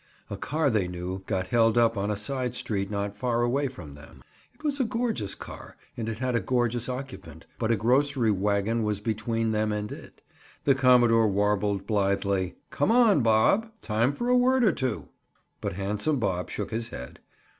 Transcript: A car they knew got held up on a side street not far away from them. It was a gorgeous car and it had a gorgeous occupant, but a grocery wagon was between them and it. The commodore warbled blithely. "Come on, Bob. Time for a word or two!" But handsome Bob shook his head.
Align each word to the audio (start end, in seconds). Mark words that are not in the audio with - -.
A 0.31 0.35
car 0.35 0.71
they 0.71 0.87
knew 0.87 1.19
got 1.27 1.45
held 1.49 1.77
up 1.77 1.95
on 1.95 2.09
a 2.09 2.17
side 2.17 2.55
street 2.55 2.89
not 2.89 3.15
far 3.15 3.43
away 3.43 3.67
from 3.67 3.93
them. 3.93 4.23
It 4.51 4.63
was 4.63 4.79
a 4.79 4.83
gorgeous 4.83 5.35
car 5.35 5.77
and 5.95 6.09
it 6.09 6.17
had 6.17 6.33
a 6.33 6.39
gorgeous 6.39 6.89
occupant, 6.89 7.45
but 7.59 7.69
a 7.69 7.75
grocery 7.75 8.31
wagon 8.31 8.81
was 8.81 8.99
between 8.99 9.51
them 9.51 9.71
and 9.71 9.91
it. 9.91 10.21
The 10.63 10.73
commodore 10.73 11.27
warbled 11.27 11.85
blithely. 11.85 12.55
"Come 12.71 12.91
on, 12.91 13.21
Bob. 13.21 13.69
Time 13.83 14.11
for 14.11 14.27
a 14.27 14.35
word 14.35 14.63
or 14.63 14.71
two!" 14.71 15.09
But 15.61 15.73
handsome 15.73 16.17
Bob 16.17 16.49
shook 16.49 16.71
his 16.71 16.87
head. 16.89 17.19